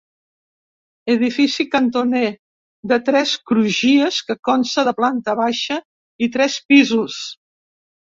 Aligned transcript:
Edifici 1.15 1.65
cantoner 1.73 2.31
de 2.91 2.97
tres 3.09 3.33
crugies 3.51 4.17
que 4.29 4.37
consta 4.49 4.85
de 4.89 4.95
planta 5.01 5.37
baixa 5.41 5.79
i 6.27 6.31
tres 6.39 6.57
pisos. 6.73 7.19